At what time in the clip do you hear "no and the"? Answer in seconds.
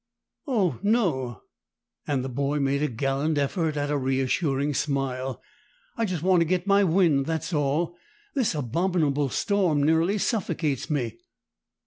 0.81-2.29